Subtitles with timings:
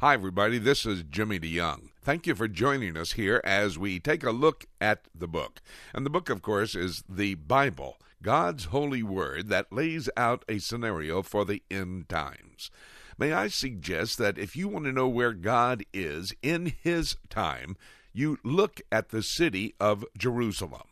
[0.00, 0.58] Hi, everybody.
[0.58, 1.88] This is Jimmy DeYoung.
[2.02, 5.62] Thank you for joining us here as we take a look at the book.
[5.94, 10.58] And the book, of course, is the Bible, God's holy word that lays out a
[10.58, 12.70] scenario for the end times.
[13.16, 17.78] May I suggest that if you want to know where God is in His time,
[18.12, 20.88] you look at the city of Jerusalem.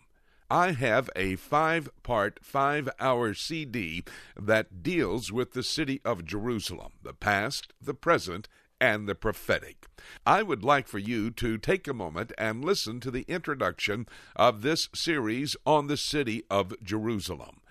[0.50, 4.02] I have a five part, five hour CD
[4.34, 8.48] that deals with the city of Jerusalem, the past, the present,
[8.84, 9.86] and the prophetic.
[10.26, 14.06] I would like for you to take a moment and listen to the introduction
[14.36, 17.62] of this series on the city of Jerusalem.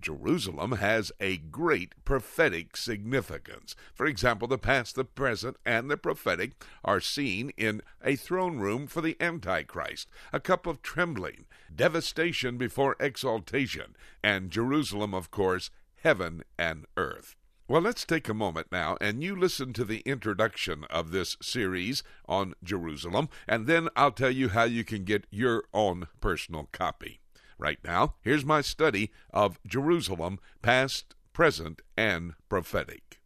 [0.00, 3.74] Jerusalem has a great prophetic significance.
[3.92, 6.52] For example, the past, the present, and the prophetic
[6.84, 12.94] are seen in a throne room for the Antichrist, a cup of trembling, devastation before
[13.00, 15.70] exaltation, and Jerusalem, of course,
[16.04, 17.34] heaven and earth.
[17.72, 22.02] Well, let's take a moment now and you listen to the introduction of this series
[22.28, 27.20] on Jerusalem, and then I'll tell you how you can get your own personal copy.
[27.56, 33.22] Right now, here's my study of Jerusalem, past, present, and prophetic.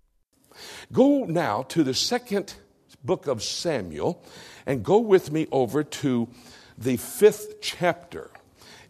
[0.93, 2.55] Go now to the second
[3.03, 4.23] book of Samuel
[4.65, 6.29] and go with me over to
[6.79, 8.31] the fifth chapter.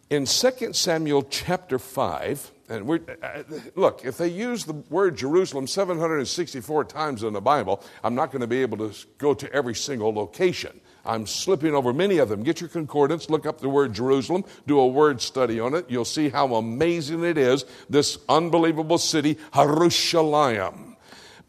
[0.09, 3.43] In 2 Samuel chapter 5, and we're, uh,
[3.75, 8.41] look, if they use the word Jerusalem 764 times in the Bible, I'm not going
[8.41, 10.81] to be able to go to every single location.
[11.05, 12.45] I'm slipping over many of them.
[12.45, 15.87] Get your concordance, look up the word Jerusalem, do a word study on it.
[15.89, 20.97] You'll see how amazing it is, this unbelievable city, Jerusalem.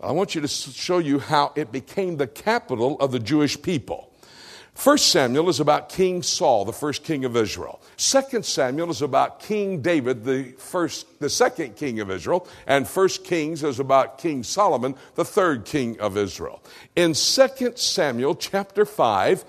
[0.02, 4.07] I want you to show you how it became the capital of the Jewish people.
[4.78, 7.82] First Samuel is about King Saul, the first king of Israel.
[7.98, 12.48] Second Samuel is about King David, the first, the second king of Israel.
[12.68, 16.62] And First Kings is about King Solomon, the third king of Israel.
[16.96, 19.46] In Second Samuel chapter 5,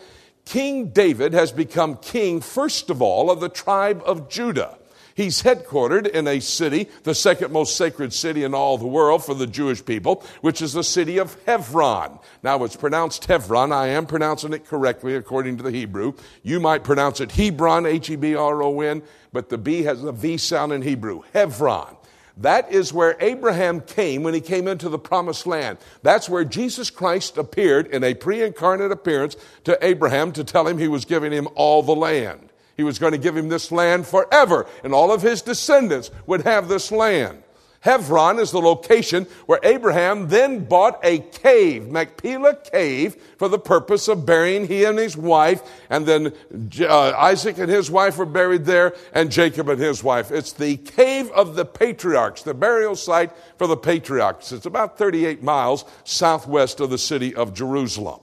[0.47, 4.78] King David has become king, first of all, of the tribe of Judah.
[5.19, 9.35] He's headquartered in a city, the second most sacred city in all the world for
[9.35, 12.21] the Jewish people, which is the city of Hebron.
[12.45, 13.73] Now, it's pronounced Hebron.
[13.73, 16.13] I am pronouncing it correctly according to the Hebrew.
[16.45, 19.03] You might pronounce it Hebron, H E B R O N,
[19.33, 21.23] but the B has a V sound in Hebrew.
[21.33, 21.97] Hebron.
[22.37, 25.79] That is where Abraham came when he came into the promised land.
[26.05, 30.79] That's where Jesus Christ appeared in a pre incarnate appearance to Abraham to tell him
[30.79, 32.48] he was giving him all the land.
[32.79, 36.43] He was going to give him this land forever, and all of his descendants would
[36.43, 37.43] have this land.
[37.81, 44.07] Hebron is the location where Abraham then bought a cave, Machpelah Cave, for the purpose
[44.07, 45.61] of burying he and his wife.
[45.91, 46.33] And then
[46.81, 50.31] uh, Isaac and his wife were buried there, and Jacob and his wife.
[50.31, 54.53] It's the cave of the patriarchs, the burial site for the patriarchs.
[54.53, 58.21] It's about 38 miles southwest of the city of Jerusalem.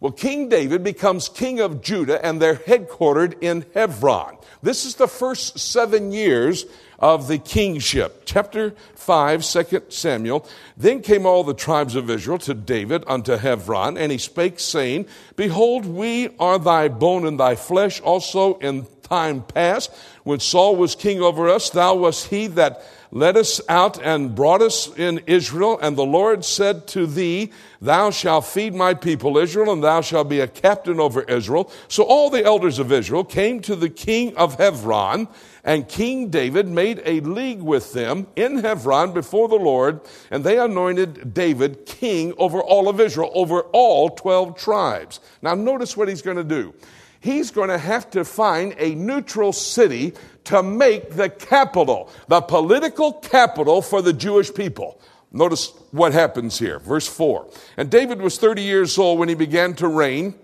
[0.00, 4.38] Well, King David becomes king of Judah, and they're headquartered in Hebron.
[4.62, 6.64] This is the first seven years
[6.98, 8.22] of the kingship.
[8.24, 10.46] Chapter 5, 2 Samuel.
[10.74, 15.04] Then came all the tribes of Israel to David unto Hebron, and he spake, saying,
[15.36, 18.00] Behold, we are thy bone and thy flesh.
[18.00, 23.36] Also in time past, when Saul was king over us, thou wast he that led
[23.36, 25.80] us out and brought us in Israel.
[25.82, 27.50] And the Lord said to thee,
[27.80, 31.72] Thou shalt feed my people Israel, and thou shalt be a captain over Israel.
[31.88, 35.26] So all the elders of Israel came to the king of Hebron,
[35.64, 40.60] and King David made a league with them in Hebron before the Lord, and they
[40.60, 45.18] anointed David king over all of Israel, over all 12 tribes.
[45.42, 46.72] Now, notice what he's going to do
[47.20, 50.14] he's going to have to find a neutral city
[50.44, 55.00] to make the capital, the political capital for the Jewish people.
[55.32, 56.80] Notice what happens here.
[56.80, 57.48] Verse 4.
[57.76, 60.34] And David was 30 years old when he began to reign,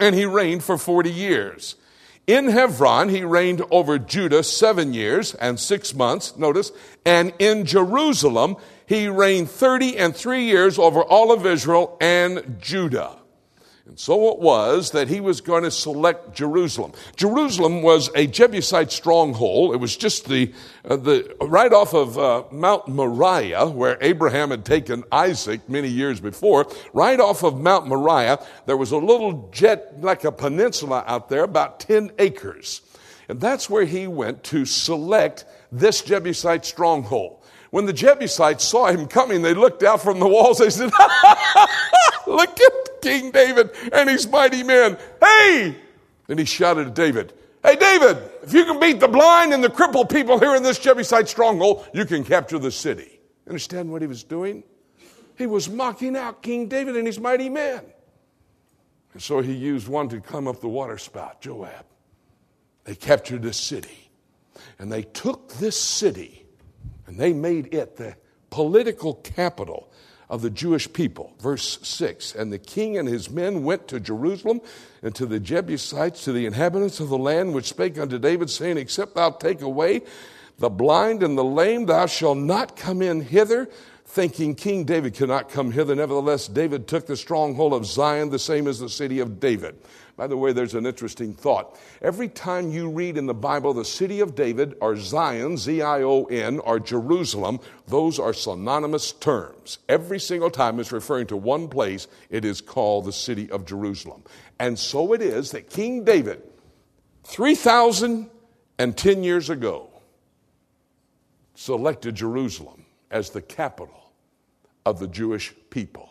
[0.00, 1.76] and he reigned for 40 years.
[2.26, 6.72] In Hebron, he reigned over Judah seven years and six months, notice,
[7.04, 8.56] and in Jerusalem,
[8.86, 13.16] he reigned 30 and three years over all of Israel and Judah.
[13.86, 16.92] And so it was that he was going to select Jerusalem.
[17.14, 19.74] Jerusalem was a Jebusite stronghold.
[19.74, 20.52] It was just the,
[20.84, 26.20] uh, the right off of uh, Mount Moriah, where Abraham had taken Isaac many years
[26.20, 26.66] before.
[26.94, 31.44] Right off of Mount Moriah, there was a little jet, like a peninsula out there,
[31.44, 32.80] about 10 acres.
[33.28, 37.38] And that's where he went to select this Jebusite stronghold.
[37.70, 40.58] When the Jebusites saw him coming, they looked out from the walls.
[40.58, 40.90] They said,
[42.26, 44.98] Look at King David and his mighty men.
[45.20, 45.76] Hey!
[46.28, 47.32] And he shouted at David,
[47.62, 50.78] Hey, David, if you can beat the blind and the crippled people here in this
[50.78, 53.18] Jebusite stronghold, you can capture the city.
[53.48, 54.62] Understand what he was doing?
[55.36, 57.82] He was mocking out King David and his mighty men.
[59.12, 61.86] And so he used one to come up the water spout, Joab.
[62.84, 64.10] They captured a city.
[64.78, 66.46] And they took this city
[67.06, 68.14] and they made it the
[68.50, 69.90] political capital
[70.28, 71.32] of the Jewish people.
[71.40, 74.60] Verse 6 And the king and his men went to Jerusalem
[75.02, 78.78] and to the Jebusites, to the inhabitants of the land, which spake unto David, saying,
[78.78, 80.02] Except thou take away
[80.58, 83.68] the blind and the lame, thou shalt not come in hither.
[84.06, 85.92] Thinking King David cannot come hither.
[85.94, 89.76] Nevertheless, David took the stronghold of Zion, the same as the city of David.
[90.16, 91.76] By the way, there's an interesting thought.
[92.00, 96.02] Every time you read in the Bible the city of David or Zion, Z I
[96.02, 97.58] O N, or Jerusalem,
[97.88, 99.78] those are synonymous terms.
[99.88, 104.22] Every single time it's referring to one place, it is called the city of Jerusalem.
[104.60, 106.44] And so it is that King David,
[107.24, 109.88] 3,010 years ago,
[111.56, 114.12] selected Jerusalem as the capital
[114.84, 116.08] of the Jewish people.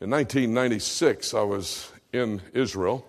[0.00, 3.06] In 1996, I was in Israel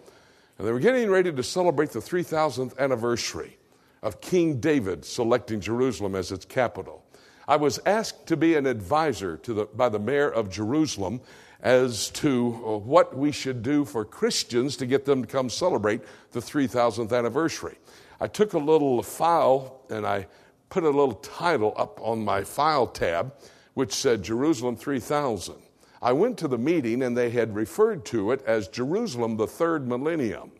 [0.57, 3.57] and they were getting ready to celebrate the 3000th anniversary
[4.01, 7.04] of King David selecting Jerusalem as its capital.
[7.48, 11.21] I was asked to be an advisor to the, by the mayor of Jerusalem
[11.62, 16.01] as to uh, what we should do for Christians to get them to come celebrate
[16.31, 17.77] the 3000th anniversary.
[18.21, 20.27] I took a little file and I
[20.74, 23.31] put a little title up on my file tab
[23.75, 25.54] which said Jerusalem 3000.
[26.02, 29.88] I went to the meeting and they had referred to it as Jerusalem, the third
[29.88, 30.52] millennium.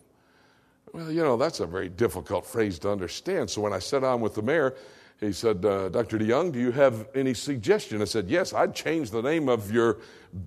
[0.94, 3.50] Well, you know, that's a very difficult phrase to understand.
[3.50, 4.76] So when I sat down with the mayor,
[5.20, 6.20] he said, uh, Dr.
[6.20, 8.00] DeYoung, do you have any suggestion?
[8.00, 9.98] I said, Yes, I'd change the name of your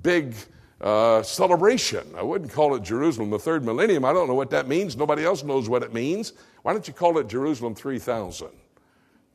[0.02, 0.36] big
[0.80, 2.06] uh, celebration.
[2.16, 4.04] I wouldn't call it Jerusalem, the third millennium.
[4.04, 4.96] I don't know what that means.
[4.96, 6.34] Nobody else knows what it means.
[6.62, 8.48] Why don't you call it Jerusalem 3000?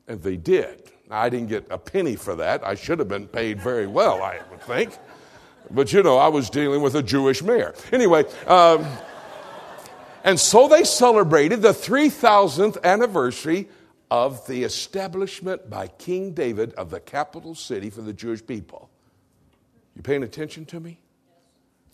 [0.08, 0.90] And they did.
[1.10, 2.66] I didn't get a penny for that.
[2.66, 4.96] I should have been paid very well, I would think.
[5.70, 7.74] But you know, I was dealing with a Jewish mayor.
[7.92, 8.86] Anyway, um,
[10.24, 13.68] and so they celebrated the 3000th anniversary
[14.10, 18.90] of the establishment by King David of the capital city for the Jewish people.
[19.96, 21.00] You paying attention to me?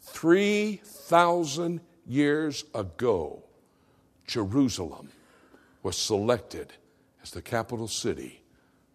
[0.01, 3.43] 3,000 years ago,
[4.27, 5.11] Jerusalem
[5.83, 6.73] was selected
[7.29, 8.41] as the capital city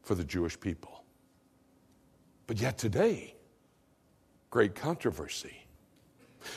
[0.01, 1.03] for the Jewish people.
[2.47, 3.35] But yet today,
[4.50, 5.65] great controversy.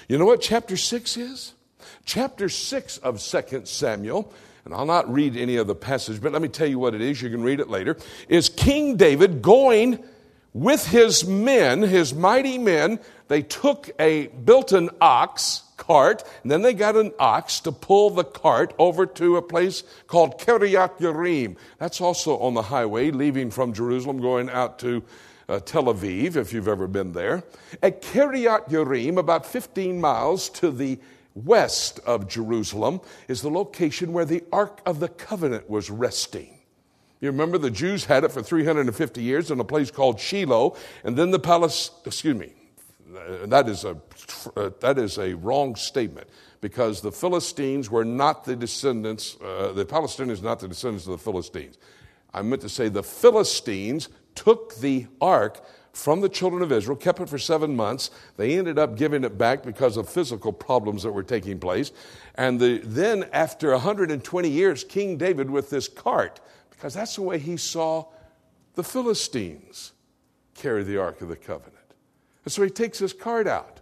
[0.09, 1.53] You know what chapter 6 is?
[2.07, 4.33] Chapter 6 of 2 Samuel,
[4.65, 7.03] and I'll not read any of the passage, but let me tell you what it
[7.03, 7.21] is.
[7.21, 7.99] You can read it later.
[8.29, 10.03] Is King David going
[10.55, 13.01] with his men, his mighty men.
[13.29, 18.11] They took a, built an ox cart, and then they got an ox to pull
[18.11, 21.57] the cart over to a place called Kiryat Yerim.
[21.79, 25.03] That's also on the highway leaving from Jerusalem, going out to
[25.49, 27.45] uh, Tel Aviv, if you've ever been there.
[27.83, 30.99] At Kiryat Yerim, about 15 miles to the
[31.35, 36.59] west of Jerusalem, is the location where the Ark of the Covenant was resting.
[37.21, 41.17] You remember the Jews had it for 350 years in a place called Shiloh, and
[41.17, 42.53] then the palace, excuse me,
[43.47, 43.97] that is a,
[44.81, 46.29] that is a wrong statement
[46.61, 51.19] because the Philistines were not the descendants, uh, the Palestinians not the descendants of the
[51.19, 51.79] Philistines.
[52.35, 57.21] I meant to say the Philistines took the ark from the children of Israel, kept
[57.21, 58.11] it for seven months.
[58.37, 61.91] They ended up giving it back because of physical problems that were taking place.
[62.35, 67.39] And the, then, after 120 years, King David with this cart, because that's the way
[67.39, 68.05] he saw
[68.75, 69.93] the Philistines
[70.55, 71.76] carry the Ark of the Covenant.
[72.47, 73.81] And so he takes his cart out,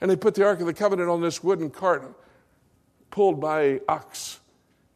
[0.00, 2.18] and they put the Ark of the Covenant on this wooden cart
[3.10, 4.40] pulled by ox.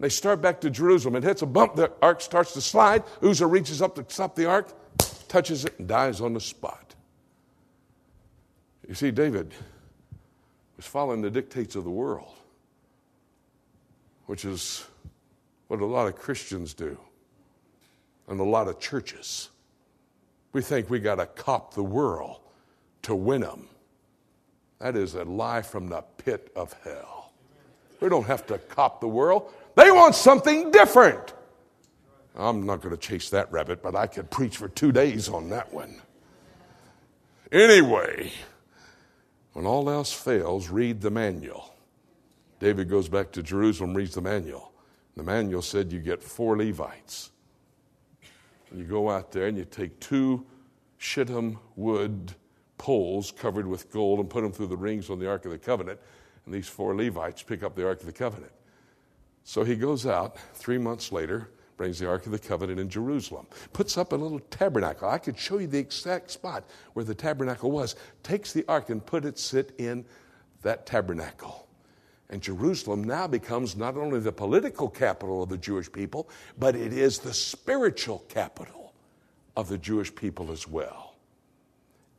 [0.00, 1.16] They start back to Jerusalem.
[1.16, 3.04] It hits a bump, the ark starts to slide.
[3.22, 4.72] Uzzah reaches up to stop the ark
[5.28, 6.94] touches it and dies on the spot.
[8.86, 9.54] You see, David
[10.76, 12.34] was following the dictates of the world,
[14.26, 14.84] which is
[15.68, 16.98] what a lot of Christians do
[18.28, 19.48] and a lot of churches.
[20.52, 22.41] We think we got to cop the world
[23.02, 23.68] to win them.
[24.78, 27.32] That is a lie from the pit of hell.
[28.00, 29.52] We don't have to cop the world.
[29.76, 31.34] They want something different.
[32.34, 35.50] I'm not going to chase that rabbit, but I could preach for two days on
[35.50, 36.00] that one.
[37.52, 38.32] Anyway,
[39.52, 41.74] when all else fails, read the manual.
[42.58, 44.72] David goes back to Jerusalem, reads the manual.
[45.16, 47.30] The manual said you get four Levites.
[48.74, 50.46] You go out there and you take two
[50.96, 52.34] shittim wood
[52.82, 55.58] poles covered with gold and put them through the rings on the Ark of the
[55.58, 56.00] Covenant.
[56.44, 58.50] And these four Levites pick up the Ark of the Covenant.
[59.44, 63.46] So he goes out three months later brings the Ark of the Covenant in Jerusalem,
[63.72, 65.08] puts up a little tabernacle.
[65.08, 67.94] I could show you the exact spot where the tabernacle was.
[68.24, 70.04] Takes the ark and put it sit in
[70.62, 71.68] that tabernacle.
[72.30, 76.92] And Jerusalem now becomes not only the political capital of the Jewish people, but it
[76.92, 78.92] is the spiritual capital
[79.56, 81.11] of the Jewish people as well.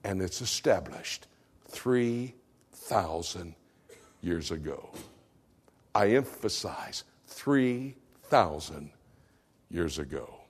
[0.04, 1.28] And it's established
[1.68, 3.56] 3,000
[4.22, 4.90] years ago.
[5.96, 8.92] I emphasize 3,000
[9.70, 10.44] years ago.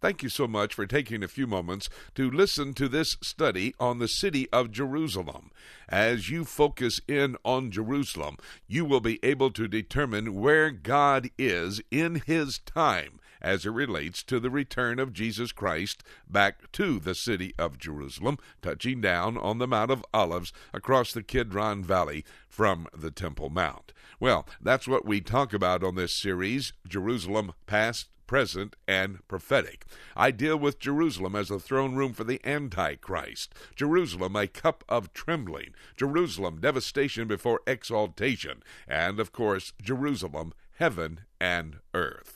[0.00, 3.98] Thank you so much for taking a few moments to listen to this study on
[3.98, 5.50] the city of Jerusalem.
[5.88, 8.36] As you focus in on Jerusalem,
[8.68, 14.24] you will be able to determine where God is in His time as it relates
[14.24, 19.58] to the return of Jesus Christ back to the city of Jerusalem, touching down on
[19.58, 23.92] the Mount of Olives across the Kidron Valley from the Temple Mount.
[24.18, 29.84] Well, that's what we talk about on this series Jerusalem Past, present, and prophetic.
[30.16, 35.12] I deal with Jerusalem as a throne room for the Antichrist, Jerusalem a cup of
[35.12, 42.35] trembling, Jerusalem devastation before exaltation, and of course, Jerusalem heaven and earth.